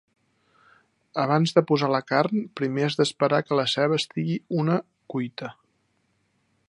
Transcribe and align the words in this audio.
Abans 1.23 1.51
de 1.57 1.63
posar 1.71 1.89
la 1.95 1.99
carn, 2.11 2.41
primer 2.61 2.87
has 2.87 2.97
d'esperar 3.01 3.43
que 3.49 3.59
la 3.61 3.67
ceba 3.75 4.01
estigui 4.01 4.39
una 4.63 4.79
cuita. 5.15 5.53